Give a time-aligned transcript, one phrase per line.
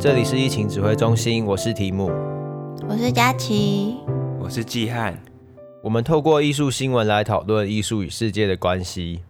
[0.00, 2.08] 这里是疫情指挥中心，我是提姆，
[2.88, 3.96] 我是佳琪，
[4.38, 5.20] 我是季汉。
[5.82, 9.24] 我们透过艺术新闻来讨论艺术与世界的关系。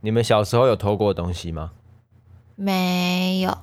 [0.00, 1.70] 你们小时候有偷过东西吗？
[2.56, 3.56] 没有，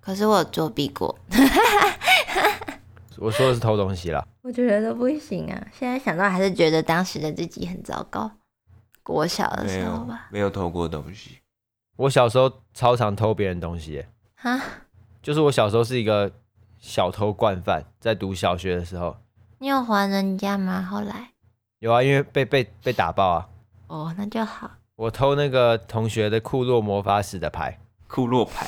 [0.00, 1.18] 可是我有作弊过。
[3.18, 4.26] 我说的是偷东西啦。
[4.40, 8.30] 我觉得都不行啊，现在想到还是觉得当时的自己很糟糕。
[9.02, 11.40] 国小的时候吧，没有，没有偷过东西。
[11.96, 14.08] 我小时候超常偷别人东西耶。
[14.42, 14.58] 哈，
[15.22, 16.32] 就是我小时候是一个
[16.78, 19.14] 小偷惯犯，在读小学的时候。
[19.58, 20.80] 你有还人家吗？
[20.80, 21.32] 后来
[21.80, 23.48] 有啊，因为被被被打爆啊。
[23.88, 24.70] 哦，那就好。
[24.96, 27.78] 我偷那个同学的库洛魔法使的牌。
[28.08, 28.66] 库洛牌？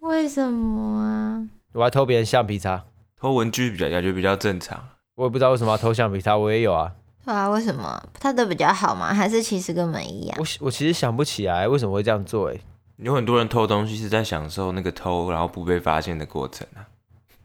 [0.00, 1.48] 为什么啊？
[1.72, 2.84] 我还偷别人橡皮擦。
[3.18, 4.90] 偷文具比较感觉比较正常。
[5.14, 6.92] 我也不知道为什么要偷橡皮擦，我也有啊。
[7.24, 8.02] 对啊，为什么？
[8.20, 9.14] 他的比较好吗？
[9.14, 10.38] 还是其实根本一样？
[10.38, 12.60] 我我其实想不起来为什么会这样做哎。
[12.98, 16.86] 有很多人偷东西是在享受那个偷然后不被发现的过程啊。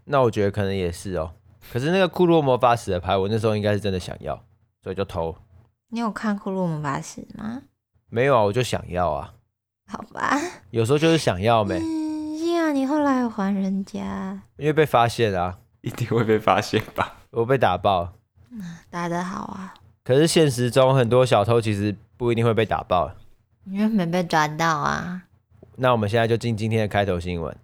[0.06, 1.32] 那我觉得可能也是哦。
[1.72, 4.44] 可是那个库洛魔法使的牌，我那时候应该是真的想要，
[4.82, 5.36] 所以就偷。
[5.90, 7.62] 你有看库洛魔法使吗？
[8.10, 9.34] 没有啊，我就想要啊。
[9.88, 10.38] 好吧。
[10.72, 11.78] 有时候就是想要没。
[11.78, 14.42] 嗯，幸好你后来有还人家。
[14.58, 17.18] 因为被发现啊，一定会被发现吧？
[17.30, 18.14] 我被打爆。
[18.50, 18.60] 嗯，
[18.90, 19.76] 打得好啊。
[20.04, 23.12] 可是现实中很多小偷其实不一定会被打爆，
[23.66, 25.24] 因为没被抓到啊。
[25.78, 27.56] 那我们现在就进今天的开头新闻。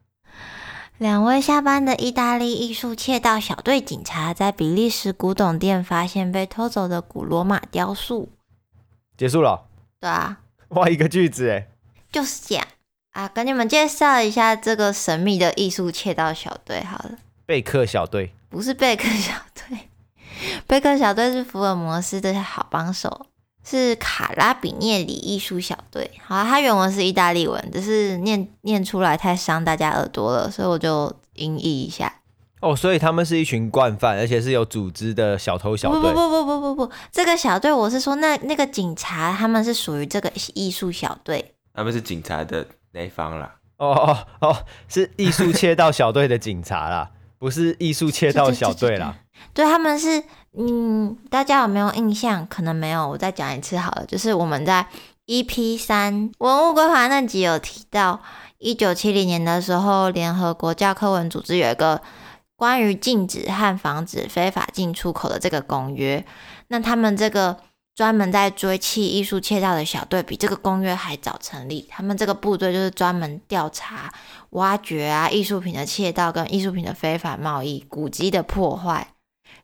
[0.98, 8.30] 两位下班的意大利艺术窃盗小队警察在比利时古董店发现被偷走的古罗马雕塑。
[9.16, 9.66] 结束了？
[10.02, 10.42] 对啊。
[10.70, 11.68] 哇，一个句子哎。
[12.12, 12.68] 就是这样
[13.12, 17.12] 啊，跟你们介绍一下这个神秘的艺术窃盗小队好了。
[17.46, 18.34] 贝克小队？
[18.50, 19.90] 不是贝克小队，
[20.68, 23.28] 贝克小队是福尔摩斯的好帮手。
[23.64, 32.16] 是卡拉比涅里艺术小队，好啊，它原文是意大利文，只是念念出来太伤大家耳朵了，所以我就音译一下。
[32.62, 36.02] 哦，所以他们是一群惯犯，而且是有组织的小偷小队。
[36.02, 41.54] 不不不不不不不，这个小队我是说那那个警察，他们是属于这个艺术小队。
[41.74, 43.56] 他们是警察的那一方啦。
[43.78, 44.58] 哦哦哦，
[44.88, 49.16] 是艺术窃盗小队的警察啦，不是艺术窃盗小队啦。
[49.54, 50.24] 对，他们是。
[50.58, 52.46] 嗯，大家有没有印象？
[52.48, 54.06] 可能没有，我再讲一次好了。
[54.06, 54.88] 就是我们在
[55.28, 58.20] EP 三文物规划那集有提到，
[58.58, 62.02] 一九七零年的时候，联合国教科文组织有一个
[62.56, 66.26] 关于禁止和防止非法进出口的这个公约。
[66.70, 67.58] 那他们这个
[67.96, 71.88] 专门在追缉艺术窃盗的小队，比这个公约还早成立。
[71.90, 74.12] 他们这个部队就是专门调查、
[74.52, 79.14] 挖掘啊艺术品的窃盗跟艺术品的非法贸易、古迹的破坏。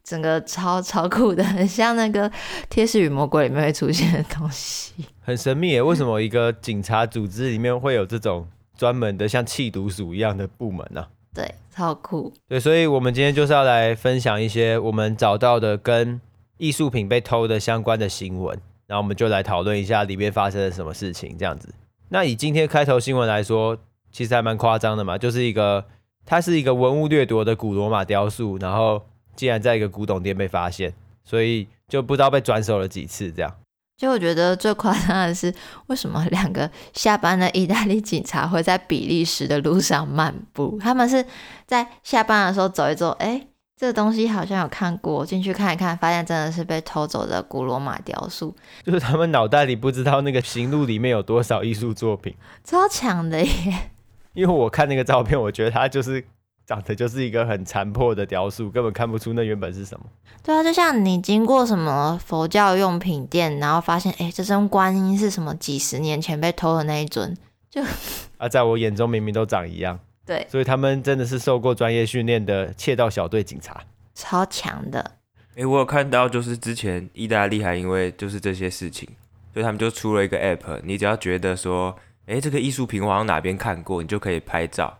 [0.06, 2.30] 整个超超酷的，很 像那个
[2.70, 5.82] 《天使与魔鬼》里面会出现的东西， 很神秘耶。
[5.82, 11.08] 为什么一个警察组织里面会有这种专门的像缉毒署一样的部门呢？
[11.34, 12.32] 对，超酷。
[12.48, 16.22] 对，所以我们今天就是要来分享一些我们找到的跟
[16.58, 18.56] 艺术品被偷的相关的新闻，
[18.86, 21.74] 然后我们就来讨论一下里面发生了什么事情，这样子。
[22.10, 23.76] 那以今天开头新闻来说，
[24.12, 25.84] 其实还蛮夸张的嘛，就是一个
[26.28, 29.02] 它是一个文物掠夺的古罗马雕塑，然后。
[29.36, 33.32] 竟然在一个古董店被发现，所以就不知道被转手了几次。
[33.32, 33.54] 这样，
[33.98, 35.54] 就我觉得最夸张的是，
[35.88, 40.78] 为什么两个下班的意大利警察会在比利时的路上漫步？
[40.84, 41.26] 他们是
[41.66, 43.48] 在下班的时候走一走，哎，
[43.78, 48.56] 这个东西好像有看过，进去看一看，发现真的是被偷走的古罗马雕塑。
[48.84, 53.92] 就是他们脑袋里不知道那个行路里面有多少艺术作品，超强的耶！
[54.34, 56.26] 因为我看那个照片，我觉得他就是。
[56.66, 60.06] 长得就是一个很残破的雕塑，根本看不出那原本是什么。
[60.42, 67.36] 对啊，就像你经过什么佛教用品店，然后发现，哎，这尊观音是什么几十年前被偷的那一尊，
[67.70, 67.82] 就
[68.38, 70.00] 啊，在我眼中明明都长一样。
[70.26, 73.84] 对，所以他们真的是受过专业训练的窃盗小队警察，
[74.16, 75.12] 超强的。
[75.56, 79.08] 哎，我有看到，就是之前意大利还因为就是这些事情，
[79.54, 81.96] 所以他们就出了一个 app，你只要觉得说，
[82.26, 84.98] 哎，这个艺术品我好像哪边看过，你就可以拍照。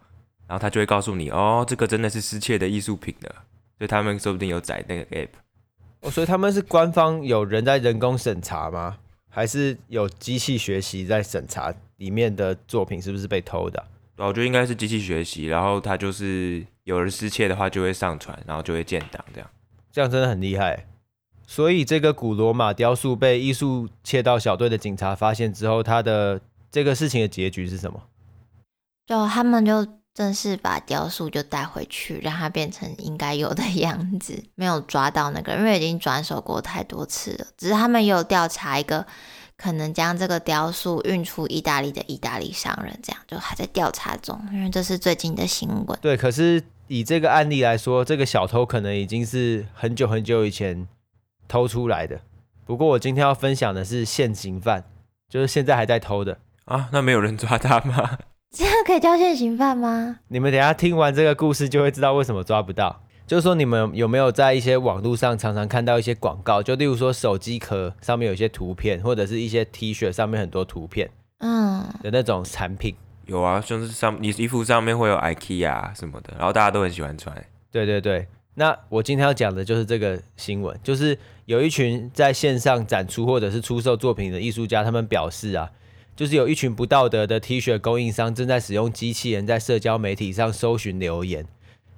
[0.48, 3.30] 然后他就会告诉你，哦，这个真的是失窃的艺术品的，
[3.78, 5.30] 所以他们说不定有载那个 app。
[6.02, 8.98] 哦，所以他们是官方有人在人工审查吗？
[9.28, 13.84] 还是有机器学习在审查里面的作品是不是被偷的？
[14.18, 19.50] 我觉得应该是机器学习，然后他就是有人失窃的话就会上传，然后就会建档这样。
[19.92, 20.86] 这样真的很厉害。
[21.48, 26.40] 所以这个古罗马雕塑被艺术窃盗小队的警察发现之后，他的
[26.72, 28.04] 这个事情的结局是什么？
[29.08, 29.88] 就他们就。
[30.16, 34.42] 正式把雕塑就带回去，让它变成应该有的 样子。
[34.56, 37.46] 没有抓到那个人，因为已经转手过太多次了。
[37.58, 39.06] 只是他们有调查一个
[39.58, 46.00] 可能将这个雕塑运出意大利的意大利商人，这样就还在调查中，因为这是最近的新闻。
[46.02, 50.88] 对，可是以这个案例来说，这个小偷可能已经是很久很久以前
[51.50, 52.22] 偷出来的。
[52.66, 54.86] 不过我今天要分享的是现行犯，
[55.30, 56.88] 就是现在还在偷的啊。
[56.94, 58.18] 那没有人抓他吗？
[58.56, 60.18] 这样可以叫现行犯吗？
[60.30, 63.02] 你们等一下听完这个故事就会知道为什么抓不到。
[63.28, 66.64] 就是说，你们有没有在一些网络上常常看到一些广告？
[66.64, 71.10] 就例如说，手机壳上面有一些图片，或者是一些 T 恤上面很多图片，
[71.40, 72.96] 嗯，的那种产品。
[73.26, 77.36] 有啊，就是上你衣服上面会有 IKEA 什么的，然后大家都很喜欢穿。
[77.70, 85.70] 对对对，那我今天要讲的就是这个新闻，就是有一群在线上展出或者是出售作品的艺术家，他们表示啊，
[86.16, 91.46] 就是有一群不道德的 T 恤供应商正在使用机器人在社交媒体上搜寻留言。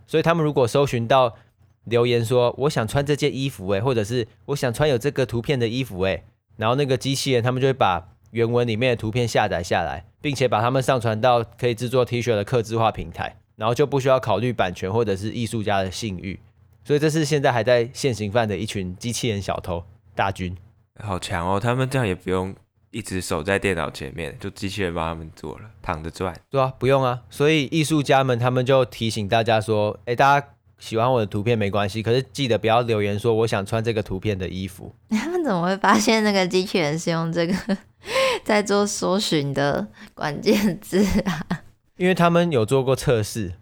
[0.08, 1.36] 所以他们如果搜寻到
[1.84, 6.24] 留言说我想穿这件衣服诶，或者是我想穿有这个图片的衣服诶，
[6.56, 16.40] 然后那个机器人他们就会把原文里面的图片下载下来，并且把它们上传到可以制作 T 恤的客制化平台，然后就不需要考虑版权或者是艺术家的信誉。
[16.84, 19.84] 所以这是现在还在现行犯的一群机器人小偷
[20.16, 20.56] 大军，
[21.02, 21.60] 好强哦！
[21.60, 22.56] 他们这样也不用
[22.92, 26.36] 一直守在电脑前面，就机器人帮他们做了，躺着赚。
[26.50, 27.22] 对啊，不用啊。
[27.30, 30.48] 所以艺术家们他们就提醒大家说：“哎，大家
[30.80, 34.94] 喜欢我的图片没关系，可是记得不要留言说我想穿这个图片的衣服。
[35.10, 37.54] ”他们怎么会发现那个机器人是用这个
[38.44, 41.62] 在做搜寻的关键字啊？
[41.98, 43.54] 因为他们有做过测试，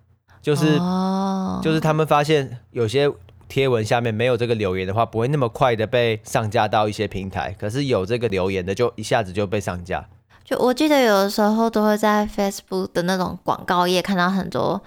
[0.41, 1.63] 就是、oh.
[1.63, 3.11] 就是他们发现有些。
[3.47, 7.55] 贴文下面没有这个留言的话，不会那么快的被上架到一些平台。
[7.59, 10.07] 可是有这个留言的，就一下子就被上架。
[10.43, 14.79] 就我记得有的时候都会在 Facebook 的那种广告页看到很多，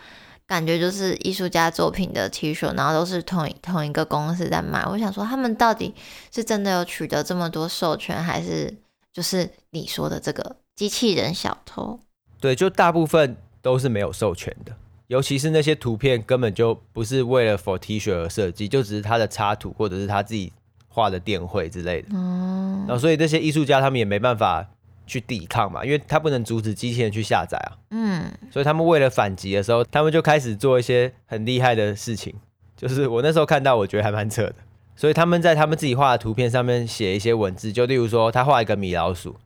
[0.47, 4.85] 感觉就是艺术家作品的 T 恤，然后都是同一同一个公司在卖。
[4.87, 5.95] 我想说，他们到底
[6.33, 8.73] 是真的有取得这么多授权，还是
[9.13, 11.99] 就是你说的这个机器人小偷？
[12.41, 14.73] 对，就大部分都是没有授权的。
[15.09, 20.53] 尤其是那些图片根本就不是为了 for T 恤而设计，就只是他的插图或者是他自己
[20.87, 22.15] 画的电绘之类的。
[22.15, 24.69] 哦，然后所以这些艺术家他们也没办法
[25.07, 27.73] 去抵抗嘛，因为他不能阻止机器人去下载啊。
[27.91, 32.35] 嗯，所以他们为了反击的时候，他们就开始做一些很厉害的事情。
[32.77, 34.57] 就是我那时候看到，我觉得还蛮扯的。
[34.95, 39.37] 所以他们在他们自己画的图片上面写一些文字，就例如说他画一个米老鼠。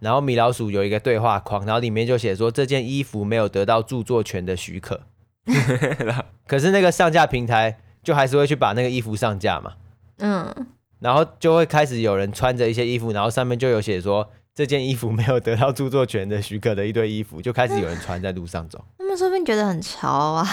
[0.00, 5.00] 然后米老鼠有一个对话框，然后里面就写说，这件衣服没有得到著作权的许可。
[6.46, 9.72] 可是那个上架平台就还是会去把那个衣服上架嘛。
[10.18, 10.54] 嗯，
[11.00, 18.84] 然后就会开始有人穿着一些衣服，然后上面就有写说，这件衣服没有得到著作权的许可的一堆衣服，就开始有人穿在路上走。
[18.98, 20.46] 他们说不定觉得很潮啊。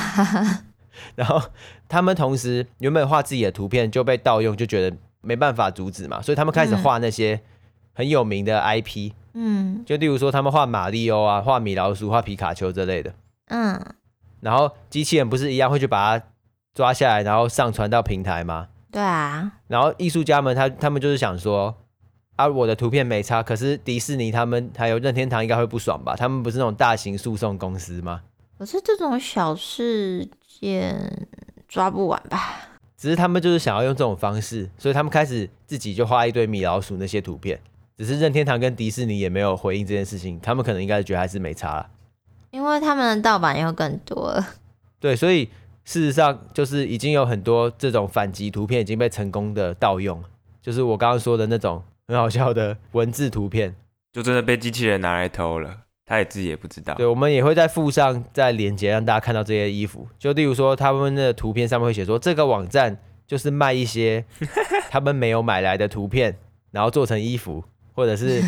[1.15, 1.41] 然后
[1.87, 7.39] 他们同时原本画自己的图片就被盗用，就觉得没办法阻止嘛，所以他们开始画那些
[7.93, 9.11] 很有名的 IP。
[9.33, 13.13] 嗯，就例如说，他们画马里奥啊，画米老鼠，画皮卡丘之类的。
[13.49, 13.79] 嗯，
[14.41, 16.25] 然后机器人不是一样会去把它
[16.73, 18.67] 抓下来，然后上传到平台吗？
[18.91, 19.51] 对啊。
[19.67, 21.75] 然后艺术家们他他们就是想说，
[22.35, 26.15] 啊，我的图片没差，可是迪士尼他们还有任天堂应该会不爽吧？
[26.15, 28.21] 他们不是那种大型诉讼公司吗？
[28.57, 30.27] 可是这种小事
[30.59, 31.27] 件
[31.67, 32.55] 抓不完吧？
[32.97, 37.57] 只是他们就是想要用这种方式，所以他们开始自己就画一堆米老鼠那些图片。
[37.97, 41.89] 只是任天堂跟迪士尼也没有回应这件事情，他们可能应该觉得还是没差了，
[42.51, 44.45] 因为他们的盗版又更多了。
[44.99, 45.45] 对，所以
[45.83, 50.23] 事实上就是已经有很多这种反击图片已经被成功的盗用，
[50.61, 53.75] 就是我刚刚说的那种很好笑的文字图片，
[54.11, 56.93] 就真的被机器人拿来偷了，他也自己也不知道。
[56.95, 60.07] 对，我们也会在附上再连接，让大家看到这些衣服。
[60.17, 64.25] 就例如说，他们的图片上面会写说，这个网站就是卖一些
[64.89, 66.37] 他们没有买来的图片，
[66.71, 67.63] 然后做成衣服。
[67.95, 68.41] 或者是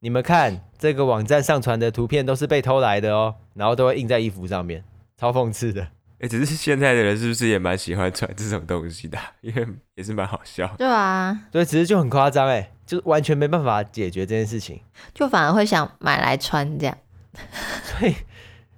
[0.00, 4.84] 你们看这个网站上传的图片都是被偷来的哦，然后都会印在衣服上面，
[5.16, 5.82] 超讽刺的。
[5.82, 9.18] 哎、欸，只是现在的人是不是也蛮喜欢传这种东西的？
[9.40, 10.66] 因为也是蛮好笑。
[10.76, 14.80] 对啊，所以其实就很夸张哎，就完全没办法解决这件事情，
[15.14, 16.96] 就反而会想买来穿这样。
[17.84, 18.14] 所以，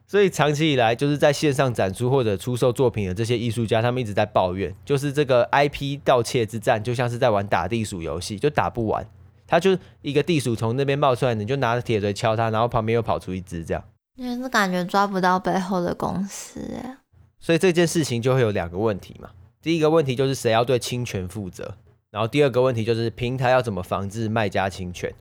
[0.07, 9.05] 所以长期以来就是在线上展出或者出售作品的这些艺术家，他们一直在抱怨，就是这个 IP 盗窃之战就像是在玩打地鼠游戏，就打不完。
[9.49, 13.83] 他就一个地鼠从那边冒出来，你就拿着铁锤敲它，然后旁边又跑出一只这样。
[14.14, 16.99] 也是感觉抓不到背后的公司哎。
[17.40, 19.31] 所以这件事情就会有两个问题嘛。
[19.62, 21.76] 第一个问题就是谁要对侵权负责，
[22.11, 25.12] 然后第二个问题就是平台要怎么防治卖家侵权。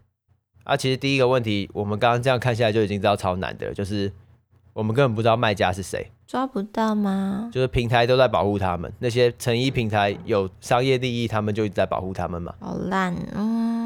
[0.64, 4.12] 啊，其实第一个问题我们刚刚这样看下来就已经知道超难的，就是
[4.74, 6.12] 我们根本不知道卖家是谁。
[6.28, 7.50] 抓不到吗？
[7.54, 12.54] 就是平台都在保护他们，那些成衣平台有商业利益，他们就一直在保护他们嘛。
[12.60, 13.77] 好烂哦。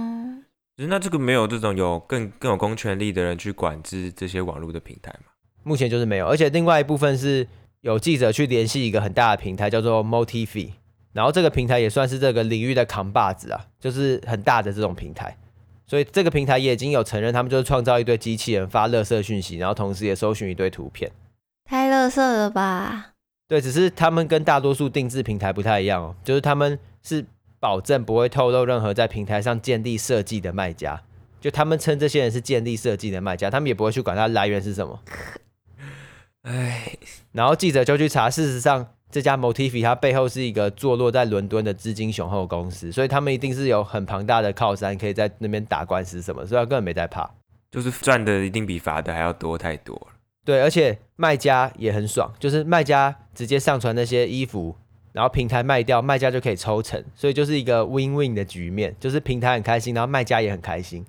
[0.88, 5.32] 那这个没有这种有更更有公权力的人去管制这些网络的平台吗？
[5.64, 7.48] 目前就是没有，而且另外一部分是
[7.82, 10.72] 有记者去联系一个很大的平台，叫做 Motifi，
[11.14, 15.38] 然后这个平台也算是这个领域的扛把子啊，就是很大的这种平台，
[15.86, 21.12] 所以这个平台也已经有承认，他们就是创造一堆机器人发垃圾讯息，然后同时也搜寻一堆图片，
[21.66, 23.12] 太垃圾了吧？
[23.48, 27.26] 对，只是他们跟大多数定制平台不太一样哦，就是他们是
[27.62, 31.04] 保证不会透露任何在平台上建立设计的卖家，
[31.40, 35.00] 就他们称这些人是建立设计的卖家，他们也不会去管它来源是什么。
[36.42, 36.98] 哎，
[37.32, 47.30] 然后记者就去查，事实上这家 Motivi 它背后是一个坐落在伦敦的资金雄厚公司，所以他们一定是有很庞大的靠山，可以在那边打官司什么，所以他根本没在怕，
[47.70, 50.08] 就是赚的一定比罚的还要多太多了。
[50.44, 54.76] 对，而且卖家也很爽，就是卖家直接上传那些衣服，
[55.14, 61.06] 然后平台卖掉，卖家就可以抽成，所以就是一个 win-win 的局面，就是平台很开心，然后卖家也很开心。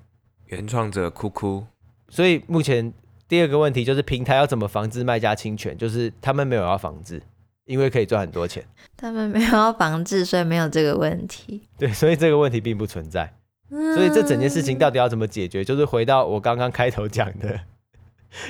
[0.47, 1.65] 原创者哭哭。
[2.09, 2.93] 所以目前
[3.27, 7.23] 第二个问题就是平台要怎么防治卖家侵权，就是他们没有要防治，
[7.65, 8.65] 因为可以赚很多钱。
[8.97, 11.69] 他们没有要防治，所以没有这个问题。
[11.79, 13.33] 对，所以这个问题并不存在。
[13.71, 17.61] 所以这整件事情到底要怎么解决，就是回到我刚刚开头讲的。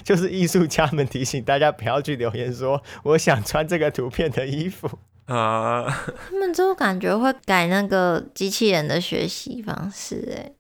[0.05, 4.89] 就是艺术家们提醒大家不要去留言说我想穿这个图片的衣服
[5.37, 6.05] 啊。
[6.31, 10.53] 他们就感觉会改那个机器人的学习方式，哎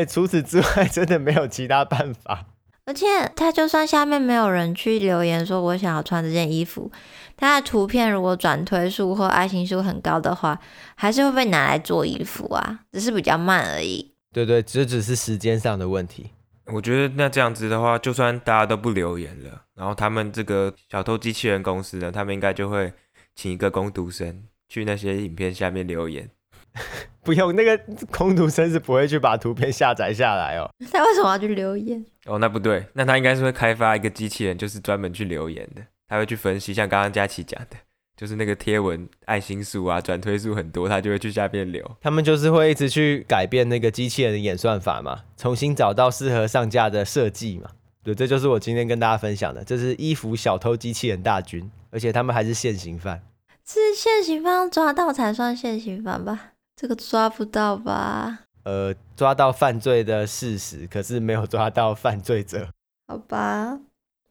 [0.00, 2.46] 哎，除此之外 真的没有其他办法。
[2.84, 6.90] 而且他就算下面没有人去留言说我想要穿这件衣服，
[7.36, 10.58] 他的图片如果转推数或爱心数很高的话，
[10.96, 14.12] 还是会被拿来做衣服啊，只是比较慢而已。
[14.32, 16.30] 对对，这只是时间上的问题。
[16.66, 22.92] 我觉得那这样子的话，就算大家都不留言了，然后他们这个小偷机器人公司呢，他们应该就会
[23.34, 26.30] 请一个工读生去那些影片下面留言。
[27.22, 27.78] 不用，那个
[28.10, 30.68] 工读生是不会去把图片下载下来哦。
[30.90, 32.04] 他为什么要去留言？
[32.24, 35.82] 哦，那不对，那他应该是会开发一个机器人，就是专门去留言的。
[36.08, 37.76] 他会去分析，像刚刚佳琪讲的。
[38.14, 41.96] 就是那个贴文爱心数啊，转推数很多，他就会去下面留。
[42.00, 47.70] 他们就是会一直去改变那个机器人的演算法嘛，重新找到适合上架的设计嘛。
[48.04, 53.22] 对，这就是我今天跟大家分享的，这是衣服小偷机器人大军，而且他们还是现行犯。
[53.64, 56.52] 是现行犯抓到才算现行犯吧？
[56.74, 58.40] 这个抓不到吧？
[58.64, 62.68] 呃，抓到犯罪的事实，可是没有抓到犯罪者。
[63.06, 63.78] 好吧。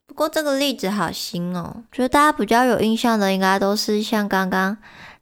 [0.06, 4.78] 不过这个例子好新哦，觉得大家比较有印象的，应该都是像刚刚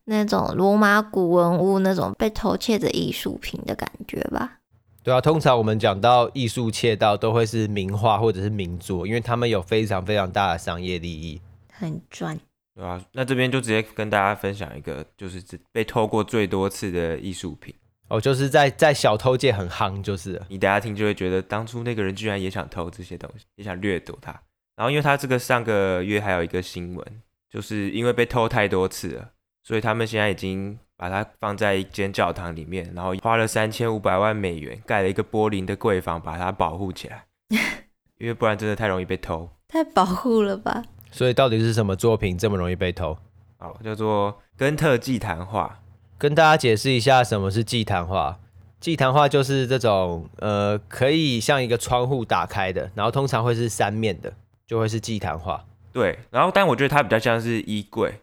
[0.06, 4.59] 那种罗马古文物那种被偷窃的艺术品的感觉吧？
[5.04, 11.42] 对啊，通常我们讲到艺术窃盗，都会是名画或者是名作，因为他们有非常非常大的商业利益，
[11.72, 12.40] 很赚。
[12.76, 15.42] 对啊，那这边就直接跟大家分享一个，就是
[15.72, 17.74] 被偷过最多次的艺术品
[18.10, 24.32] 哦，就是在在小偷界很夯，就是你大家听就会觉得，当初那个人居然也想偷这些东西，也想掠夺它。
[24.76, 29.32] 然后，因为他这个上个月还有一个新闻，就是因为被偷太多次了，
[29.64, 37.24] 所以他们现在已经把它放在一间教堂里面，然后花了三千五百万美元盖了一个玻璃的柜房，把它保护起来。
[38.20, 40.84] 因为不然真的太容易被偷，太保护了吧？
[41.10, 43.18] 所以到底是什么作品这么容易被偷？
[43.58, 45.80] 好，叫做根特祭坛画。
[46.18, 48.38] 跟大家解释一下什么是祭坛画。
[48.82, 54.34] 祭坛画就是这种呃，可以像一个窗户打开的，然后通常会是三面的。
[54.68, 58.22] 就会是祭坛画，对，然后但我觉得它比较像是衣柜，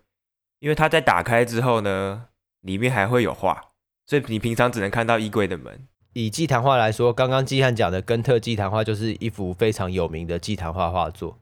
[0.60, 2.26] 因为它在打开之后呢，
[2.66, 3.60] 里面还会有画，
[4.06, 5.86] 所以你平常只能看到衣柜的门。
[6.12, 11.38] 以祭坛画来说，刚刚季汉讲的根特祭坛画就是一幅非常有名的祭坛画画作，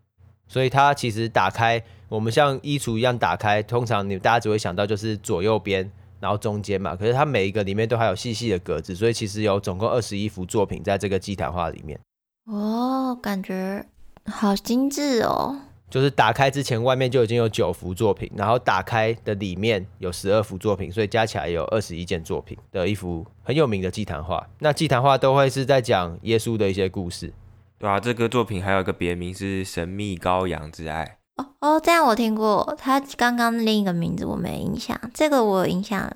[0.47, 5.90] 所以它其实打开，我们像衣橱一样打开，通常你大家只会想到就是左右边，
[6.21, 11.99] 然后中间嘛，可是它每一个里面都还有细细的格子，所以其实有总共二十一幅作品在这个祭坛画里面。
[12.47, 13.87] 哦，感觉。
[14.26, 15.54] 好精致哦！
[15.94, 24.44] 就是打开之前，外面就已经有九幅作品，然后打开的里面有十二幅作品，所以加起来有二十一件作品的一幅很有名的祭坛画。
[24.58, 27.32] 那祭坛画都会是在讲耶稣的一些故事，
[27.78, 31.16] 对啊，这个作品还有一个别名是《神秘羔羊之爱》。
[31.44, 32.76] 哦哦，这样我听过。
[32.76, 36.12] 他刚刚另一个名字我没印象，这个我有印象。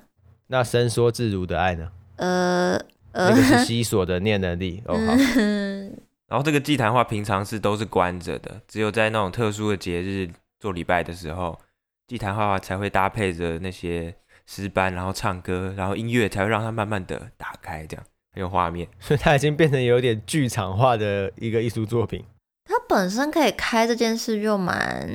[0.47, 1.87] 那伸缩自如的爱呢？
[2.17, 2.77] 呃
[3.13, 4.83] 呃，那个是西索的念能力。
[4.87, 5.13] 哦好。
[6.29, 11.59] 然后这个祭坛画平常是都是关着的，只有在那种特殊的节日做礼拜的时候，
[12.07, 18.87] 祭坛画才会搭配着那些诗班，然后唱歌，然后音乐才会让它慢慢的打开，这样很有画面。
[18.99, 22.23] 所以它已经变成有点剧场化的一个艺术作品。
[22.65, 25.09] 它本身可以开这件事就蛮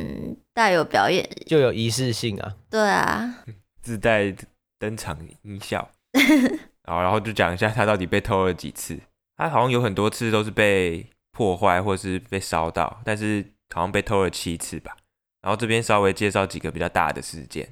[0.52, 2.56] 带有表演，就有仪式性啊。
[2.68, 3.44] 对啊，
[3.80, 4.34] 自带
[4.80, 5.88] 登场音效。
[6.82, 8.98] 然后然后就讲一下他到底被偷了几次。
[9.36, 14.96] 它好像有很多次都是被破坏或是被烧到，但是好像被偷了七次吧。
[15.42, 17.68] 然后这边稍微介绍几个比较大的事件，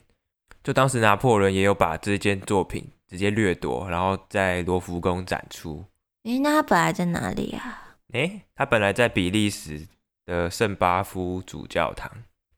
[0.62, 5.84] 就当时拿破仑也有把这件作品直接掠夺，然后在罗浮宫展出。
[6.24, 7.96] 诶，那他本来在哪里啊？
[8.12, 9.88] 诶，他本来在比利时
[10.26, 12.10] 的圣巴夫主教堂。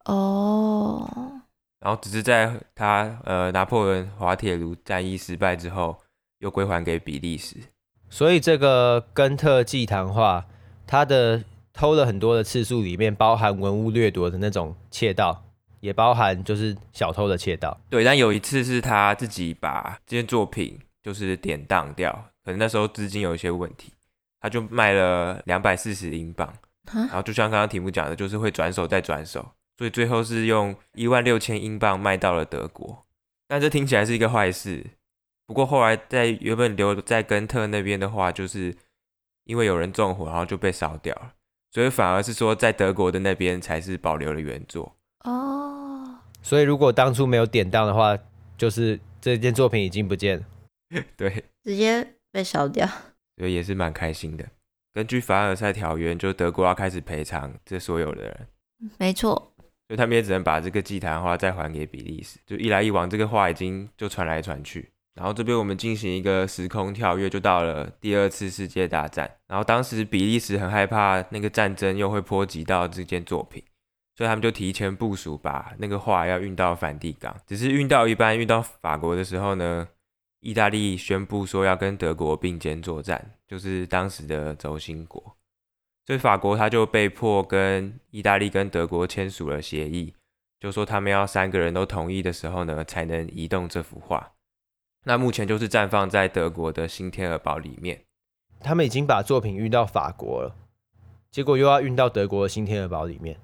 [0.06, 1.40] 哦。
[1.80, 6.00] 然后只是在他呃拿破仑滑铁卢战役失败之后，
[6.38, 7.58] 又归还给比利时。
[8.14, 10.46] 所以这个根特祭坛画，
[10.86, 11.42] 它的
[11.72, 15.42] 偷了很多的次数里面，包含文物掠夺的那种窃盗，
[15.80, 17.76] 也包含就是小偷的窃盗。
[17.90, 22.12] 对，但有一次是他自己把这件作品就是典当掉，
[22.44, 23.92] 可能那时候资金有一些问题，
[24.40, 26.54] 他就卖了两百四十英镑。
[26.92, 29.44] 然后就像刚刚题目讲的，就是会转手再转手。
[29.76, 33.04] 所以最后是用一万六千英镑卖到了德国，
[33.48, 34.86] 但这听起来是一个坏事。
[35.46, 38.74] 不过后来在原本留在根特那边的话，就是
[39.44, 41.34] 因为有人纵火，然后就被烧掉了。
[41.70, 44.96] 所以反而是说在德国的那边才是保留了原作。
[45.24, 48.16] 哦，所以如果当初没有典当的话，
[48.56, 50.44] 就是这件作品已经不见了。
[51.16, 52.86] 对，直接被烧掉。
[53.36, 54.46] 所以也是蛮开心的。
[54.92, 58.48] 根据凡尔赛条约，就德国要开始赔偿这所有的人。
[58.98, 59.52] 没错。
[59.88, 64.90] 所以他们也只能把这个祭坛画再还给比利时，就一来一往，这个画已经就传来传去。
[65.14, 69.30] 然后这边我们进行一个时空跳跃，就到了第二次世界大战。
[69.46, 73.62] 然后当时比利时很害怕那个战争又会波及到这件作品，
[74.16, 77.32] 所以他们就提前部署，把那个画要运到梵蒂冈。
[77.46, 79.86] 只是运到一半，运到法国的时候呢，
[80.40, 85.36] 意大利宣布说要跟德国并肩作战，就是当时的轴心国。
[86.06, 90.12] 所以法国他就被迫跟意大利跟德国签署了协议，
[90.58, 94.33] 就说他们要三个人都同意的时候呢，才能移动这幅画。
[95.04, 98.00] 那目前就是绽放在德国的新天鹅堡里面。
[98.60, 100.56] 他们已经把作品运到法国了，
[101.30, 103.38] 结果又要运到德国的新天鹅堡里面。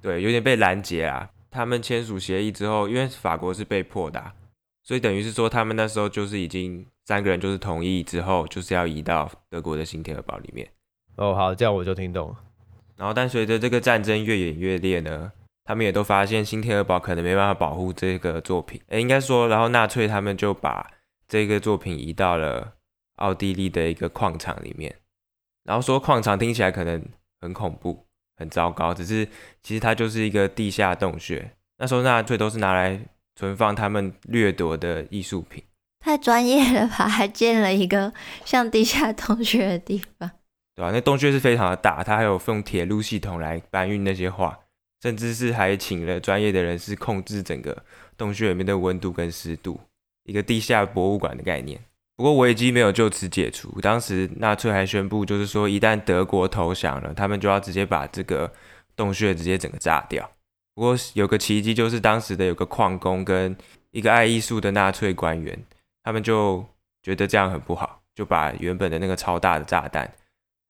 [0.00, 1.30] 对，有点被拦截啊。
[1.50, 4.34] 他们签署协议之后，因为法国是被迫的啊，
[4.84, 10.68] 所以等于是说他们那时候就是已经三个人就是同意之后，就是要移到德国的新天鹅堡里面。
[11.16, 12.36] 哦，好，这样我就听懂了。
[12.96, 15.32] 然后，但随着这个战争越演越烈呢，
[15.64, 18.78] 他们也都发现新天鹅堡可能没办法保护这个作品。
[18.88, 20.86] 诶，应该说，然后纳粹他们就把
[21.28, 22.74] 这个作品移到了
[23.16, 24.96] 奥地利的一个矿场里面。
[25.64, 27.04] 然后说矿场听起来可能
[27.40, 29.28] 很恐怖、很糟糕，只是
[29.62, 31.52] 其实它就是一个地下洞穴。
[31.76, 33.00] 那时候纳粹都是拿来
[33.36, 35.62] 存放他们掠夺的艺术品。
[36.00, 37.06] 太专业了吧？
[37.06, 38.12] 还建了一个
[38.44, 40.30] 像地下洞穴的地方。
[40.74, 40.90] 对吧？
[40.92, 44.56] 那洞穴是非常的大，它还有用铁路系统来搬运那些画，
[45.02, 47.84] 甚至是还请了专业的人士控制整个
[48.16, 49.80] 洞穴里面的温度跟湿度，
[50.28, 51.80] 一个地下博物馆的概念。
[52.16, 58.52] 不过危机没有就此解除，当时纳粹还宣布，就是说一旦德国投降了，他们就要直接把这个
[58.94, 60.30] 洞穴直接整个炸掉。
[60.74, 63.56] 不过有个奇迹，就是当时的有个矿工跟
[63.90, 65.58] 一个爱艺术的纳粹官员，
[66.04, 66.64] 他们就
[67.02, 70.08] 觉得这样很不好，就把原本的那个超大的炸弹。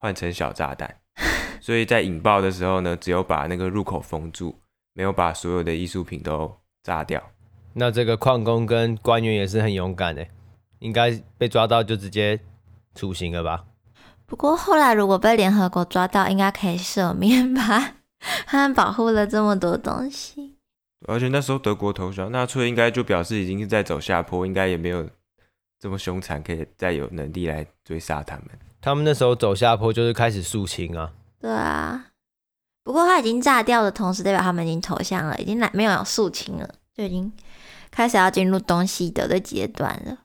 [0.01, 0.95] 换成小炸弹，
[1.59, 4.57] 所以在引爆的时候呢，只有把那个入口封住，
[4.93, 6.49] 没有把所有的艺术品都
[6.83, 7.21] 炸掉。
[7.73, 10.25] 那这个矿工跟官员也是很勇敢的，
[10.79, 12.39] 应该被抓到就直接
[12.95, 13.65] 处刑了吧？
[14.25, 17.95] 不过后来如果被联合国抓到，应该可以赦免吧？
[18.45, 20.55] 他们保护了这么多东西，
[21.07, 25.09] 而且那时候德国投降，纳粹应该就表示已经是在走下坡，应该也没有
[25.79, 28.45] 这么凶残，可以再有能力来追杀他们。
[28.81, 31.11] 他们那时候走下坡就是开始肃清啊。
[31.39, 32.07] 对啊，
[32.83, 37.31] 不过他已经炸掉的同时，代表他们已经投降了，已经来没有肃清了，就已经
[37.91, 40.19] 开始要进入东西德的阶段了。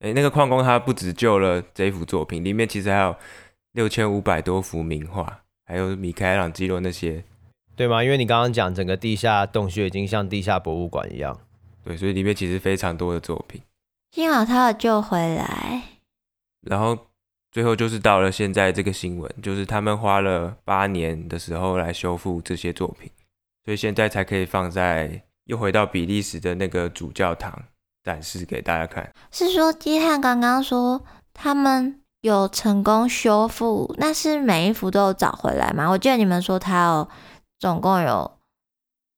[0.00, 3.16] 哎、欸，那个矿工他不只救了这幅作品，里面其实还有
[3.72, 7.24] 六千五百多幅名画，还有米开朗基罗那些，
[7.74, 8.04] 对吗？
[8.04, 11.40] 因为你刚刚讲整个地下洞穴已经像地下博物馆一样，
[11.84, 13.60] 对，所以里面其实非常多的作品。
[14.12, 15.82] 幸好他有救回来，
[16.62, 17.06] 然后。
[17.52, 23.10] 最后就是到了现在这个新闻，就是他们花了八年的时候来修复这些作品，
[23.64, 27.64] 所以现在才可以放在又回到比利时的那个主教堂
[28.04, 29.12] 展示给大家看。
[29.32, 31.04] 是说基汉刚刚说
[31.34, 35.88] 他们有成功修复，那是每一幅都有找回来吗？
[35.88, 37.08] 我记得你们说他有
[37.58, 38.38] 总共有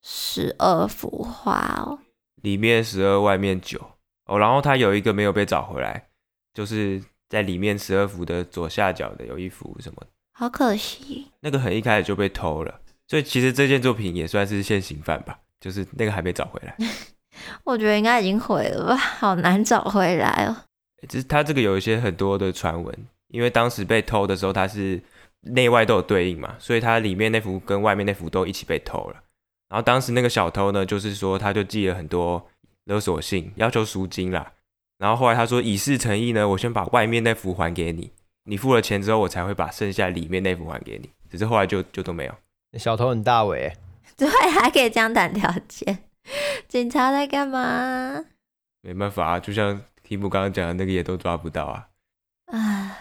[0.02, 1.98] 十二幅画哦，
[2.40, 3.78] 里面十二，外面九
[4.26, 6.08] 哦，然后他有一个没有被找回来，
[6.54, 7.02] 就是。
[7.30, 10.02] 在里面十二幅的左下角的有一幅什么？
[10.32, 16.76] 好可惜，那个很一开始就被偷了，所以其实这件作品也算是现行犯吧，就是那个还没找回来。
[17.64, 20.56] 我觉得应该已经毁了吧，好难找回来哦。
[21.08, 22.94] 只是他这个有一些很多的传闻，
[23.28, 25.00] 因为当时被偷的时候，它是
[25.42, 29.16] 内外都有对应嘛，所以它里面那幅跟外面那幅都一起被偷了。
[29.68, 32.44] 然后当时那个小偷呢，就是说他就寄了很多
[32.86, 34.52] 勒索信，要求赎金啦。
[34.98, 38.10] 然后后来他说以示诚意呢，我先把外面那幅还给你，
[38.44, 41.08] 你付了钱之后，我才会把剩下里面那幅还给你。
[41.30, 42.34] 只是后来就就都没有。
[42.78, 43.72] 小偷很大尾，
[44.16, 46.04] 对，还可以这样谈条件。
[46.68, 48.24] 警察在干嘛？
[48.82, 51.88] 没办法啊，就像题目刚刚讲的那个，也都抓不到啊。
[52.46, 52.96] 唉，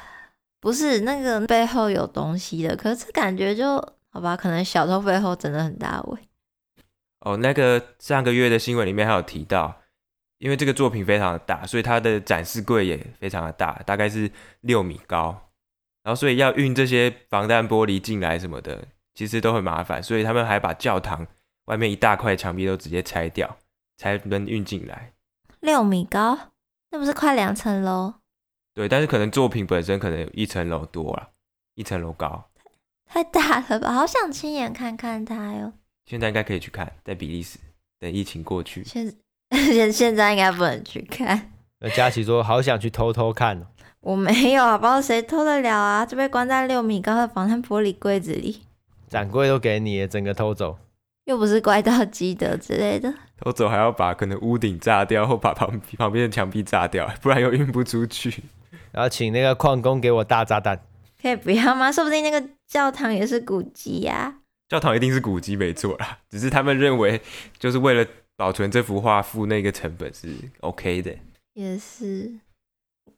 [0.60, 3.76] 不是那个背后有东西的，可是感觉就
[4.10, 6.20] 好吧，可能小偷背后真的很大尾。
[7.20, 9.82] 哦，那个上个月的新闻里面还有提到，
[10.38, 15.50] 因为这个作品非常的大，所以它的展示柜也非常的大，大概是六米高，
[16.04, 18.86] 然后所以要运这些防弹玻璃进来什么的，
[19.18, 21.26] 其实都很麻烦，所以他们还把教堂
[21.66, 23.58] 外面一大块墙壁都直接拆掉，
[23.98, 25.12] 才能运进来。
[25.60, 26.38] 六米高，
[26.92, 28.14] 那不是快两层楼？
[28.76, 31.30] 对，但是可能作品本身可能有一层楼多了，
[31.74, 32.48] 一层楼高，
[33.08, 33.92] 太大了吧？
[33.92, 35.74] 好想亲眼看看它哟。
[36.06, 37.58] 现在应该可以去看，在比利时，
[38.00, 38.84] 等疫情过去。
[38.84, 39.12] 现
[39.50, 41.54] 现现在应该不能去看。
[41.80, 43.66] 那佳琪说好想去偷偷看。
[44.02, 46.06] 我没有啊，不知道谁偷得了啊？
[46.06, 48.62] 就被关在六米高的防弹玻璃柜子里，
[49.08, 50.78] 展柜都给你，整个偷走，
[51.26, 53.14] 又不是怪盗基德之类的。
[53.40, 58.44] 偷走还要把可能屋顶炸掉，或把旁旁边的墙壁炸掉，不然又运不出去。
[58.92, 60.80] 然后请那个矿工给我大炸弹，
[61.22, 61.92] 可以不要吗？
[61.92, 64.40] 说不定那个教堂也是古迹呀。
[64.68, 66.20] 教堂一定是古迹，没错啦。
[66.30, 67.22] 只是他们认为，
[67.58, 71.16] 就是为了保存这幅画，付那个成本是 OK 的。
[71.54, 72.40] 也是。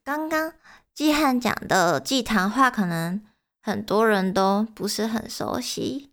[0.04, 0.54] 刚刚
[0.94, 3.22] 季汉讲的祭坛画，可能
[3.62, 6.10] 很多人都不是很熟悉，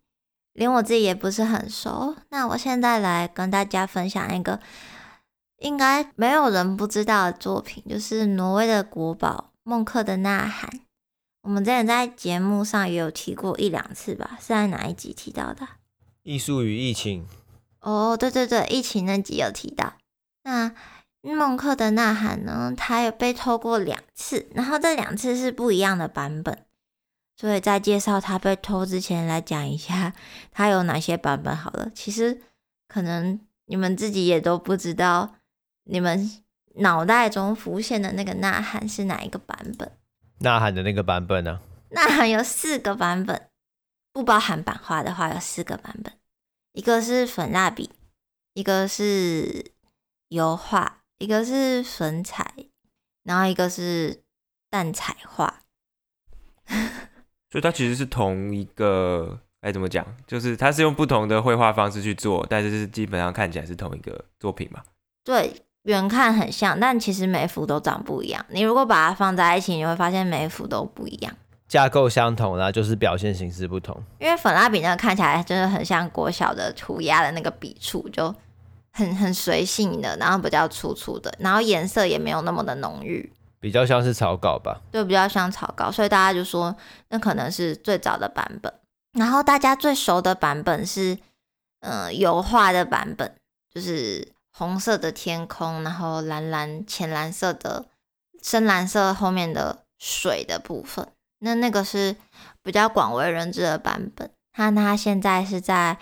[0.53, 2.17] 连我自己也不是很熟。
[2.31, 4.61] 那我现在来跟大家分享一个，
[5.59, 10.71] 应该没有人不知道的作品，就是挪威的国宝《孟克的呐喊》。
[11.43, 14.37] 我们之前在节目上也有提过一两次吧？
[14.41, 15.69] 是在哪一集提到的？
[16.25, 17.25] 艺术与疫情。
[17.81, 19.93] 哦，对对对，疫情那集有提到。
[20.43, 20.75] 那
[21.23, 22.75] 孟克的呐喊呢？
[22.77, 26.66] 它有被偷过两次，然后这两次是不一样的版本。
[27.37, 30.15] 所以在介绍它被偷之前，来讲一下
[30.51, 31.91] 它有哪些版本好了。
[31.95, 32.41] 其实
[32.89, 35.35] 可能你们自己也都不知道，
[35.85, 36.43] 你们
[36.77, 39.93] 脑袋中浮现的那个呐喊是哪一个版本。
[40.39, 41.61] 呐喊的那个版本呢？
[41.91, 43.49] 呐喊有四个版本，
[44.13, 46.15] 不包含版画的话有四个版本。
[46.73, 47.91] 一个是粉蜡笔，
[48.55, 49.73] 一个是
[50.29, 52.55] 油画，一个是粉彩，
[53.23, 54.23] 然后一个是
[54.71, 55.63] 淡彩画。
[57.51, 60.07] 所以它其实是同一个，该怎么讲？
[60.27, 64.83] 就是它是用不同的绘画方式去做，但是是基本上看起来是同一个作品嘛？
[65.25, 65.63] 对。
[65.87, 68.45] 远看很像，但其实每幅都长不一样。
[68.49, 71.33] 你如果把它放在一起，你会发现每一幅都不一样。
[71.69, 73.97] 架构相同啦，就是表现形式不同。
[74.19, 78.35] 因为粉蜡笔那个看起来真的很像国小的涂鸦的那个笔触，就
[78.95, 84.81] 很很随性的，然后比较粗粗的，然后颜色也没有那么的浓郁，比较像是草稿吧？
[84.91, 86.77] 对，比较像草稿，所以大家就说
[87.09, 88.73] 那可能是最早的版本。
[89.13, 91.19] 然后大家最熟的版本是，
[91.81, 93.35] 嗯、油画的版本，
[93.75, 94.33] 就是。
[94.59, 97.85] 红色的天空，然后蓝蓝、浅蓝色的
[98.43, 101.07] 深蓝色后面的水的部分，
[101.41, 102.17] 那那个是
[102.63, 104.31] 比较广为人知的版本。
[104.55, 105.99] 它它现在是在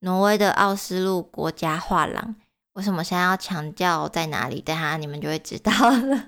[0.00, 2.36] 挪威的奥斯陆国家画廊。
[2.74, 4.60] 为什么现在要强调在哪里？
[4.60, 6.26] 等下你们就会知道了。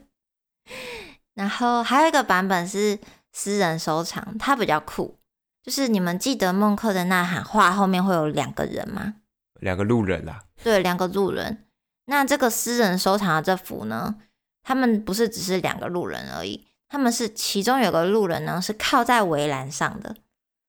[1.34, 2.98] 然后还有一个版本是
[3.32, 5.18] 私人收藏，它比较酷。
[5.62, 9.14] 就是你们记得孟克的呐喊画后面会有两个人吗？
[9.60, 10.44] 两个路人啦。
[10.62, 11.66] 对，两个路人。
[12.06, 14.14] 那这个私人收藏的这幅呢，
[14.62, 20.14] 他们不是只是两个路人而已，他们是其中有个路人呢是靠在围栏上的，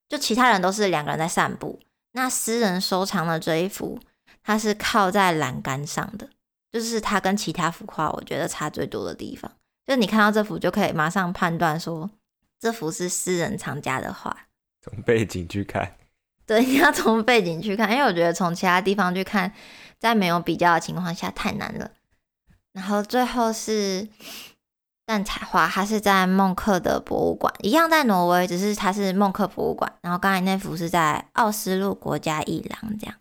[0.10, 1.80] 就其他人都是两个人在散步。
[2.14, 4.00] 那私人收藏的这一幅，
[4.42, 6.28] 他是靠在栏杆上的，
[6.72, 9.52] 就是它跟其他幅画我觉得差最多的地方，
[9.88, 12.12] 就你看到这幅就可以马上判断说
[12.60, 14.46] 这幅是私人藏家的画。
[14.82, 15.98] 从背景去看，
[16.46, 19.52] 对，你要从背景去看，因为我觉得从其他地方去看。
[20.00, 21.90] 在没有比较的情况下太难了。
[22.72, 24.08] 然后最后是
[25.08, 29.92] 蛋彩画，它是在孟克的博物馆，一样在挪威，只是它是孟克博物馆。
[30.04, 33.16] 然后刚才那幅是在奥斯陆国家艺廊这样。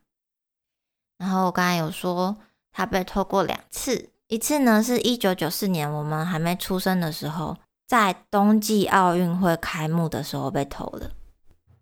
[1.17, 2.37] 然后我刚才有说
[2.71, 11.13] 它被偷过两次，一次呢是一九九四年我们还没出生的时候，在冬季奥运会开幕的时候被偷的。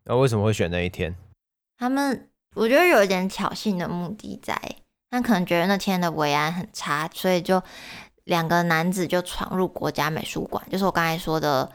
[0.05, 1.15] 那为什么会选那一天？
[1.79, 4.61] 他们我觉得有一点挑衅的目的在。
[5.11, 7.63] 但可能觉得那天的维安很差，所以就
[8.25, 11.71] 两个男子就闯入国家美术馆，就是我刚才说的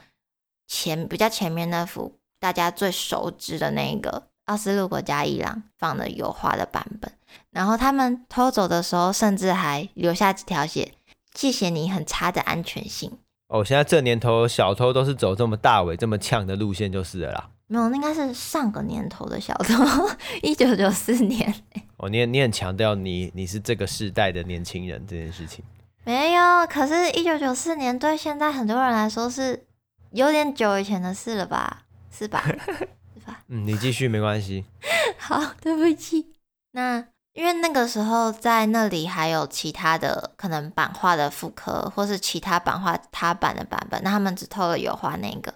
[0.67, 7.11] 前比较前面那幅大家最熟知的那个奥斯陆国家艺廊放的油画的版本。
[7.51, 10.93] 然后他们偷走的时候，甚至还留下几条写
[11.35, 13.11] ：“谢谢你很差的安全性。”
[13.47, 17.49] 哦，现在这年头小偷都是走这么大尾、这么呛的路线就是了啦。
[17.67, 20.09] 没有，应该是上个年头的小偷，
[20.41, 21.53] 一九九四年。
[21.97, 25.63] 哦，你你很强调你你是这个世代的年轻人这件事情。
[26.03, 29.65] 没有，可是，一九九四年对现在很多人来说是
[30.11, 31.83] 有点久以前的事了吧？
[32.11, 32.43] 是吧？
[33.47, 34.65] 嗯，你继续没关系。
[35.19, 36.33] 好，对不起。
[36.71, 37.05] 那。
[37.33, 45.53] 因为那个时候在那里还有其他的可能版画的复刻，或是其他版画他版的版本，那他们只偷了油画那个。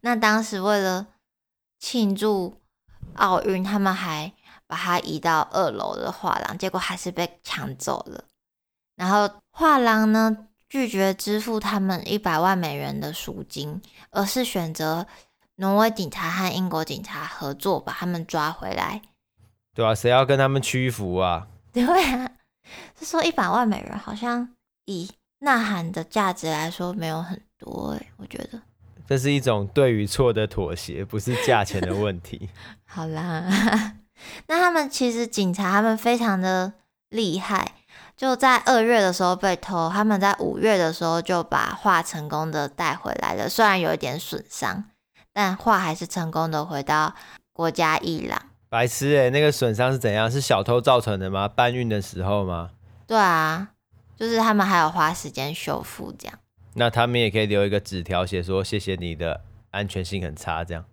[0.00, 1.06] 那当时为了
[1.78, 2.54] 庆祝
[3.16, 4.32] 奥运，他们还
[4.66, 8.24] 把它移到二楼的画廊，结果还是被抢走了。
[8.96, 15.06] 然后画廊呢，拒绝支付他们一百万美元的赎金，而是选择
[15.60, 19.02] 挪威警察和英国警察合作，把他们抓回来。
[19.74, 21.48] 对啊，谁要跟他们屈服啊？
[21.72, 22.30] 对啊，
[22.98, 24.48] 是说一百万美元，好像
[24.86, 28.60] 以呐喊的价值来说没有很多哎，我觉得
[29.08, 32.48] 这是一种对与错的妥协，不是价钱的问题。
[32.86, 33.44] 好啦，
[34.46, 36.72] 那他们其实警察他们非常的
[37.10, 37.72] 厉害，
[38.16, 44.84] 就在二月的时候被偷，他们在五月的时候就把画成功的带回来了，虽然有一点损伤，
[45.38, 47.14] 但画还是成功的回到
[47.52, 48.46] 国家伊朗。
[48.68, 50.28] 白痴哎、欸，那个损伤是怎样？
[50.28, 51.46] 是小偷造成的吗？
[51.46, 52.72] 搬运的时候吗？
[53.06, 53.68] 对啊，
[54.16, 56.36] 就是他们还有花时间修复这样。
[56.74, 60.84] 那他们也可以留一个纸条，写说谢谢你的安全性很差这样。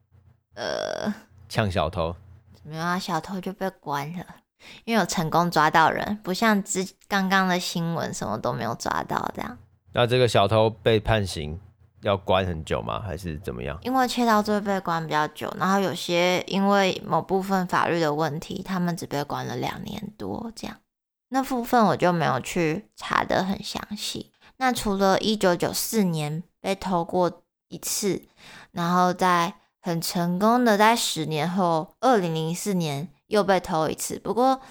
[0.53, 1.11] 呃，
[1.49, 2.15] 呛小偷？
[2.61, 4.25] 没有啊，小偷就被关了，
[4.83, 9.57] 因为有成功抓到人，不像之刚刚的新闻什么都没有抓到这样。
[9.93, 11.59] 那这个小偷被判刑？
[12.01, 13.01] 要关很久吗？
[13.01, 13.77] 还是怎么样？
[13.81, 20.77] 因为窃盗罪被关比较久，然后有些因为某部分法律的问题，他们只被关了两年多这样。
[21.29, 24.31] 那部分我就没有去查得很详细。
[24.57, 28.21] 那除了一九九四年被偷过一次，
[28.71, 34.19] 然后在很成功的在十年后，二零零四年又被偷一次。
[34.19, 34.61] 不过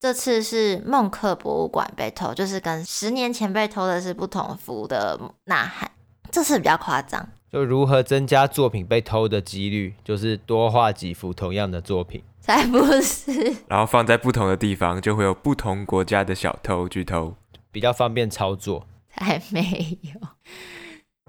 [0.00, 5.90] 这次是孟克博物馆被偷，就是跟十年前被偷的是不同幅的呐喊。
[6.30, 13.56] 这次比较夸张，就如何增加作品被偷的几率，就是多画几幅同样的作品，才不是。
[13.66, 17.34] 然后放在不同的地方，就会有不同国家的小偷去偷，
[17.70, 18.86] 比较方便操作。
[19.10, 20.20] 才没有，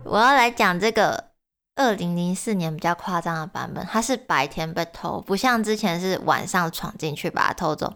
[0.03, 1.31] 我要来讲这个
[1.75, 7.93] 二零零四年比较夸张的版本，它是白天被偷，不像之前是晚上闯进去把它偷走。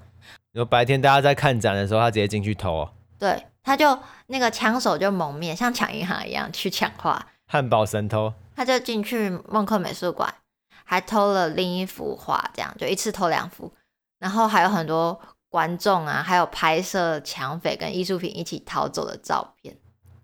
[0.53, 2.91] 你说白天大家在看展的时候，他直接进去偷哦？
[3.19, 3.43] 对。
[3.63, 3.97] 他就
[4.27, 7.27] 那个枪手就蒙面，像抢银行一样去抢画。
[7.47, 10.33] 汉堡神偷，他就进去孟克美术馆，
[10.83, 13.73] 还偷了另一幅画，这样就一次偷两幅。
[14.19, 19.77] 然后还有很多观众啊，还有拍摄抢匪跟艺术品一起逃走的照片。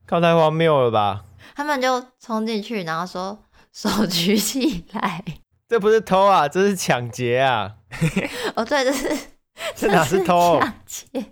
[0.06, 1.24] 靠，太荒谬了吧？
[1.56, 3.38] 他们就冲进去，然后说
[3.72, 5.24] 手举起来。
[5.70, 7.76] 这不是偷啊，这是抢劫啊！
[8.56, 9.18] 哦，对，这是
[9.76, 10.60] 这哪是偷？
[10.60, 11.26] 抢劫。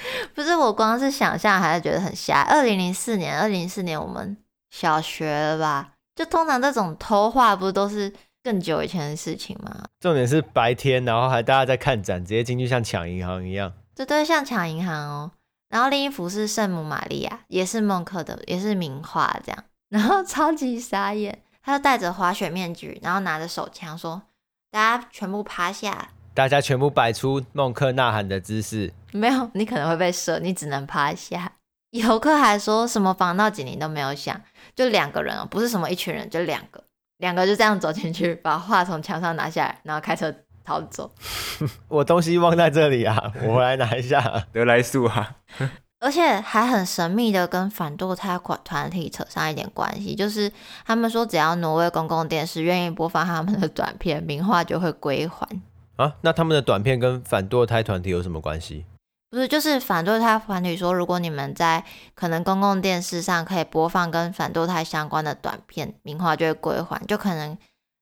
[0.34, 2.42] 不是我光是想象，还是觉得很瞎。
[2.42, 4.36] 二零零四年，二零零四年我们
[4.70, 5.92] 小学了吧？
[6.14, 9.84] 就通常这种偷画，不都是更久以前的事情吗？
[10.00, 13.72] 重点是白天，然后还大家在看展，直接进去像抢银行一样。
[13.94, 15.32] 对对，像抢银行哦。
[15.68, 19.64] 然后另一幅是圣母玛利亚，也是孟克的，也是名画这样。
[19.90, 24.22] 然后超级傻眼，他就戴着滑雪面具，然后拿着手枪说
[24.70, 31.52] ：“大家全部趴下。”大家全部摆出孟克呐喊的姿势，没有，你可能会被射，你只能趴下。
[31.90, 34.38] 游客还说什么防盗警铃都没有响，
[34.76, 36.84] 就两个人哦，不是什么一群人，就两个，
[37.16, 41.10] 两个就这样走进去，把画从墙上拿下来，然后开车逃走。
[41.88, 44.20] 我东西忘在这里啊，我回来拿一下，
[44.52, 45.36] 得来速啊。
[46.00, 50.52] 而且还很神秘的跟反堕胎团体扯上一点关系，就是
[50.84, 55.48] 他们说只要挪威公共电视愿意播放他们的短片，名画就会归还。
[55.96, 58.84] 啊，那他们的短片跟反堕胎团体有什么关系？
[59.30, 67.06] 不是，就是反堕胎团体说，如果你们在可能公共电视上可以播放跟反堕胎相关的短片，名画就会归还。
[67.06, 67.56] 就可能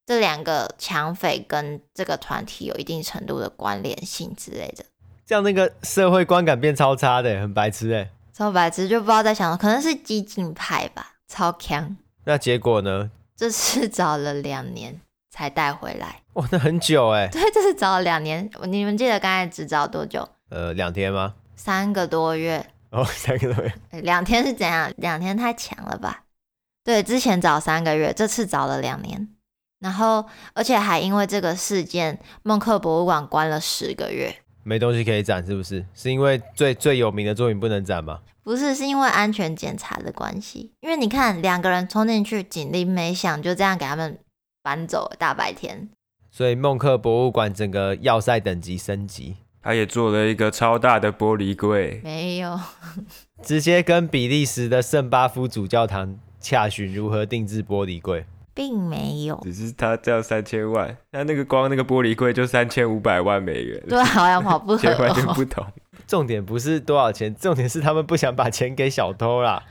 [0.06, 4.84] 这两个抢匪跟这个团体有一定程度的关联性之类的。
[5.26, 11.96] 这样那个社会观感变超差的，很白痴哎，超白痴，就不知道在想可能是激进派吧，超强。
[12.24, 13.10] 那结果呢？
[13.36, 15.00] 这次找了两年。
[15.28, 17.28] 才带回来，哇，那很久哎。
[17.30, 18.48] 对，这次找了两年。
[18.68, 20.26] 你们记得刚才只找多久？
[20.48, 21.34] 呃，两天吗？
[21.54, 22.64] 三个多月。
[22.90, 23.72] 哦， 三个多月。
[24.02, 24.92] 两天是怎样？
[24.96, 26.24] 两天太强了吧？
[26.84, 29.28] 对，之前早三个月，这次早了两年。
[29.80, 35.84] 然后，而且还因为这个事件，梦客博物馆关了十个月，没东西可以展，是不是？
[35.94, 38.20] 是因为最最有名的作品不能展吗？
[38.42, 40.72] 不是，是因为安全检查的关系。
[40.80, 44.18] 因为你看，两个人冲进去，警铃没响，就这样给他们
[44.62, 45.90] 搬走了，大白天。
[46.30, 52.56] 所以梦客博物馆整个要塞等级升级，他也做了一个超大的玻璃柜，没有，
[53.42, 58.24] 直接跟比利时的圣巴夫主教堂洽询如何定制玻璃柜。
[58.54, 65.66] 并没有，只是他叫三千万，那那个光那个玻璃柜就三千五百万美元，对，好像跑不合，完全不同。
[66.06, 69.64] 重点不是多少钱，重点是他们不想把钱给小偷啦，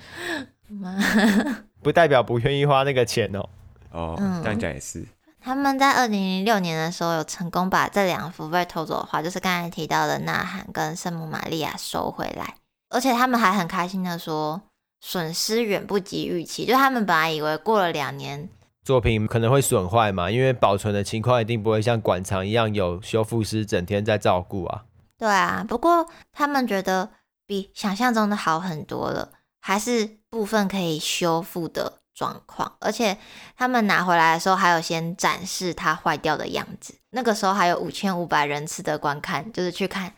[1.81, 3.49] 不代表不愿意花那个钱哦。
[3.91, 5.05] 哦，这样讲也是。
[5.45, 12.55] 他们在二零零六年的时候有成功把这两幅被偷走的画，就是刚才提到的《呐喊》跟《圣母玛利亚》收回来，
[12.89, 14.60] 而且他们还很开心的说，
[15.01, 18.49] 损失远不及预期，就他们本来以为过了两年。
[18.84, 24.86] 作品可能会损坏嘛，因为保存的情况一定不会像馆藏一样有修复师整天在照顾啊。
[25.15, 27.12] 对啊，不过他们觉得
[27.45, 29.29] 比想象中的好很多了，
[29.62, 32.75] 还是部分可以修复的状况。
[32.80, 33.15] 而且
[33.56, 36.95] 他们拿回来的时候，还有先展示它坏掉的样子。
[37.12, 40.13] 那个时候还有五千五百人次的观看，就是去看。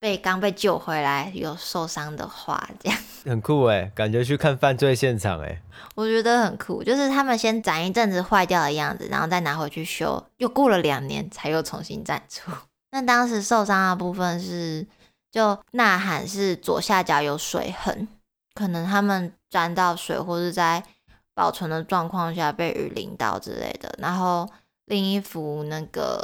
[0.00, 5.62] 被刚被救回来有受伤的话，这样 很酷哎，感觉去看犯罪现场哎。
[5.94, 12.50] 我觉得很酷，就是他们先展一阵子坏掉的样子，然后再拿回去修，又过了两年才又重新展出。
[12.92, 14.86] 那当时受伤的部分是，
[15.32, 18.06] 就呐喊是左下角有水痕，
[18.54, 20.84] 可能他们沾到水或是在
[21.34, 23.94] 保存的状况下被雨淋到之类的。
[23.98, 24.48] 然后
[24.86, 26.22] 另一幅那个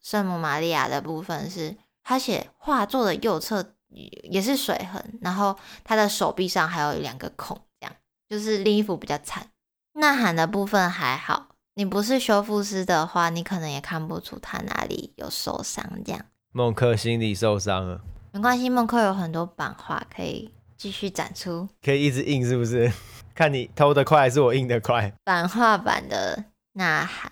[0.00, 1.76] 圣母玛利亚的部分是。
[2.10, 3.74] 他写画作的右侧
[4.22, 7.94] 也是水痕，然后他的手臂上还有两个孔，这样
[8.26, 9.46] 就是另一幅比较惨。
[9.92, 15.84] 呐喊的部分还好，你不是修复师的话，你可能也看不出他哪里有受伤。
[16.02, 18.00] 这样，梦客心里受伤了，
[18.32, 22.90] 没关系，梦客有很多版画可以继续展出，可以一直印，是不是？
[23.34, 25.12] 看你偷得快还是我印得快？
[25.24, 27.30] 版画版的呐喊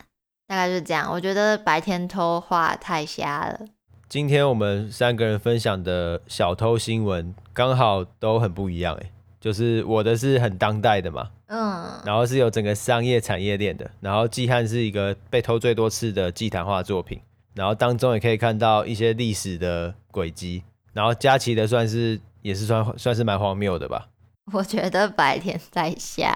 [0.49, 1.09] 大概就是这样。
[1.11, 3.61] 我觉得白天偷画太瞎了。
[4.09, 17.21] 今天我们三个人分享的小偷新闻刚好都很不一样哎，就是我的是很当代的嘛，嗯，然后是有整个商业产业链的，然后季汉是一个被偷最多次的祭坛画作品，
[17.55, 24.09] 然后当中也可以看到一些历史的轨迹，然后佳琪的算是也是算算是蛮荒谬的吧，
[24.53, 26.33] 我觉得白天在下，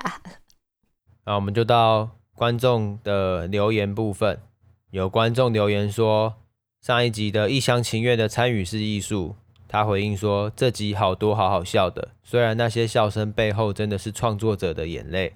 [1.25, 4.41] 那我们就到观众的留言部分，
[4.91, 6.35] 有观众留言说。
[6.83, 9.37] 上一集的一厢情愿的参与式艺术，
[9.69, 15.35] 他回应说：“这集好多好好笑的，虽然那些笑声背后真的是创作者的眼泪。”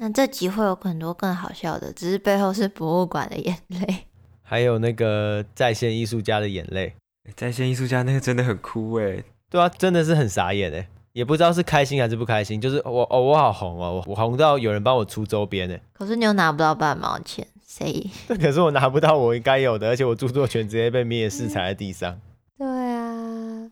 [0.00, 4.06] 那这集会有很多更好笑的，只是背后是博物馆的眼泪，
[4.40, 6.94] 还有那个在线艺术家的眼泪。
[7.36, 9.22] 在线艺术家那个真的很哭诶。
[9.50, 12.60] 对啊，真的是很傻眼诶，也不知道是开心还是不开心。
[12.60, 15.82] 就是我哦，我好红哦，我红到有人帮我出周边诶。
[15.92, 17.46] 可是你又拿不到半毛钱。
[17.66, 18.10] 谁？
[18.26, 22.20] 可是我拿不到我应该有的，而且我著作权直接被灭世踩在地上。
[22.58, 23.70] 对啊，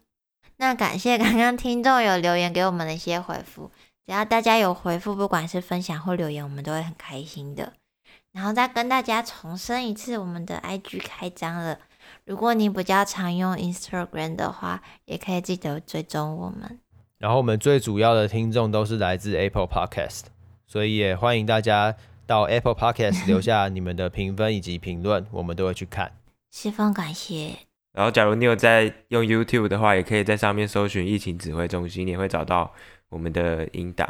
[0.59, 3.71] 那感谢刚刚听众有留言给我们的一些回复，
[4.07, 7.73] 只要大家有回复，不管是分享或留言，我们都会很开心的。
[8.33, 11.79] 然后再跟大家重申一次，我们的 IG 开张了，
[12.29, 16.79] 如果你比较常用 Instagram 的话，也可以记得追踪我们。
[17.17, 20.25] 然后我们最主要的听众都是来自 Apple Podcast，
[20.67, 21.97] 所以也欢迎大家。
[22.27, 26.13] 到 Apple Podcast 留下你们的评分以及评论，我们都会去看。
[26.53, 27.55] 十分感谢。
[27.95, 32.71] 然后，假如你有在用 YouTube 的话，也可以在上面搜寻疫情指挥中心，你也会找到
[33.09, 34.07] 我们的音档。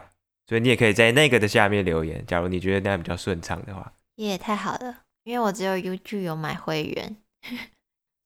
[0.49, 2.25] 所以你也可以在那个的下面留言。
[2.27, 7.17] 假如你觉得那样比较顺畅的话，也、太好了，因为我只有 YouTube 有买会员，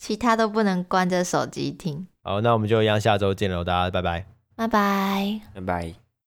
[0.02, 2.08] 其他都不能关着手机听。
[2.24, 4.26] 好，那我们就一样，下周见喽，大家拜拜，
[4.57, 6.01] 拜拜，拜拜。